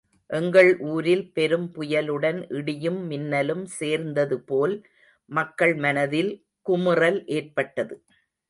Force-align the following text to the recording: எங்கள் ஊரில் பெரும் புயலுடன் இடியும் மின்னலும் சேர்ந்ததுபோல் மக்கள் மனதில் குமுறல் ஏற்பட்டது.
எங்கள் 0.29 0.69
ஊரில் 0.83 1.31
பெரும் 1.33 1.67
புயலுடன் 1.75 2.39
இடியும் 2.51 3.07
மின்னலும் 3.07 3.65
சேர்ந்ததுபோல் 3.79 4.75
மக்கள் 5.29 5.75
மனதில் 5.77 6.33
குமுறல் 6.65 7.21
ஏற்பட்டது. 7.37 7.95